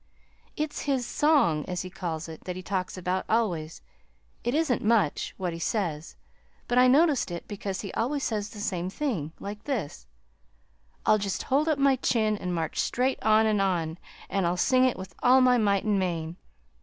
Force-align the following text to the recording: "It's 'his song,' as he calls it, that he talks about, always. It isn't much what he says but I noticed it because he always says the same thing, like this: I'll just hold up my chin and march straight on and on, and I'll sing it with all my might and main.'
"It's 0.57 0.79
'his 0.81 1.05
song,' 1.05 1.63
as 1.65 1.83
he 1.83 1.91
calls 1.91 2.27
it, 2.27 2.45
that 2.45 2.55
he 2.55 2.63
talks 2.63 2.97
about, 2.97 3.23
always. 3.29 3.83
It 4.43 4.55
isn't 4.55 4.83
much 4.83 5.35
what 5.37 5.53
he 5.53 5.59
says 5.59 6.15
but 6.67 6.79
I 6.79 6.87
noticed 6.87 7.29
it 7.29 7.47
because 7.47 7.81
he 7.81 7.93
always 7.93 8.23
says 8.23 8.49
the 8.49 8.61
same 8.61 8.89
thing, 8.89 9.31
like 9.39 9.65
this: 9.65 10.07
I'll 11.05 11.19
just 11.19 11.43
hold 11.43 11.69
up 11.69 11.77
my 11.77 11.97
chin 11.97 12.35
and 12.35 12.51
march 12.55 12.79
straight 12.79 13.21
on 13.23 13.45
and 13.45 13.61
on, 13.61 13.99
and 14.27 14.47
I'll 14.47 14.57
sing 14.57 14.85
it 14.85 14.97
with 14.97 15.13
all 15.21 15.39
my 15.39 15.59
might 15.59 15.83
and 15.83 15.99
main.' 15.99 16.35